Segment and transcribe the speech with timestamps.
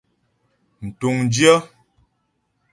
[0.85, 1.57] Mtuŋdyə́.